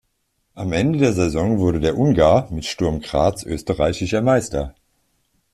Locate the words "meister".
4.23-4.73